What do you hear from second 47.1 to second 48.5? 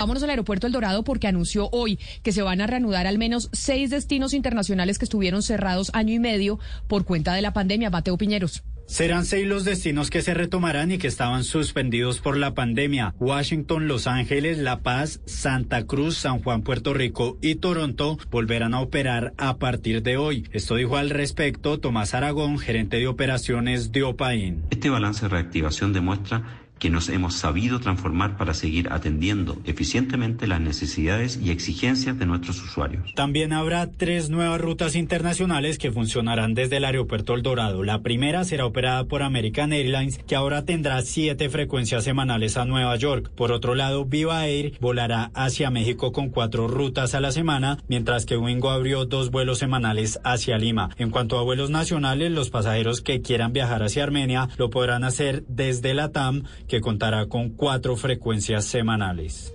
a la semana, mientras que